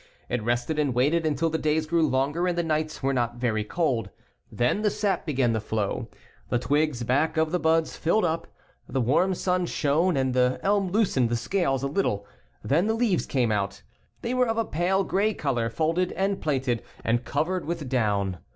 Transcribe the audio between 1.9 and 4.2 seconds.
longer and the nights were not very cold.